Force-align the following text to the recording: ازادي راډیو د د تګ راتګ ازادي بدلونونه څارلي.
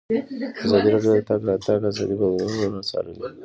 ازادي 0.65 0.89
راډیو 0.93 1.13
د 1.15 1.21
د 1.23 1.27
تګ 1.29 1.39
راتګ 1.49 1.79
ازادي 1.89 2.15
بدلونونه 2.19 2.79
څارلي. 2.89 3.19